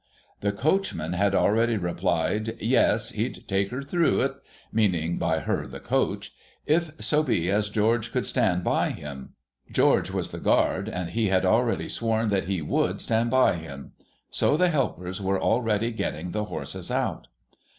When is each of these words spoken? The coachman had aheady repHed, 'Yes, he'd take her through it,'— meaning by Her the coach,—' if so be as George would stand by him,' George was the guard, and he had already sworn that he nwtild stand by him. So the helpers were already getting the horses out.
The 0.39 0.51
coachman 0.51 1.13
had 1.13 1.33
aheady 1.33 1.77
repHed, 1.79 2.57
'Yes, 2.59 3.11
he'd 3.11 3.47
take 3.47 3.69
her 3.69 3.83
through 3.83 4.21
it,'— 4.21 4.33
meaning 4.73 5.19
by 5.19 5.41
Her 5.41 5.67
the 5.67 5.79
coach,—' 5.79 6.33
if 6.65 6.89
so 6.99 7.21
be 7.21 7.51
as 7.51 7.69
George 7.69 8.11
would 8.15 8.25
stand 8.25 8.63
by 8.63 8.89
him,' 8.89 9.33
George 9.71 10.09
was 10.09 10.31
the 10.31 10.39
guard, 10.39 10.89
and 10.89 11.11
he 11.11 11.27
had 11.27 11.45
already 11.45 11.87
sworn 11.87 12.29
that 12.29 12.45
he 12.45 12.63
nwtild 12.63 12.99
stand 12.99 13.29
by 13.29 13.53
him. 13.57 13.91
So 14.31 14.57
the 14.57 14.69
helpers 14.69 15.21
were 15.21 15.39
already 15.39 15.91
getting 15.91 16.31
the 16.31 16.45
horses 16.45 16.89
out. 16.89 17.27